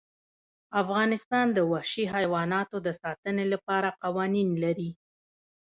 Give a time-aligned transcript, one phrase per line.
[0.81, 4.91] افغانستان د وحشي حیوانات د ساتنې لپاره قوانین لري.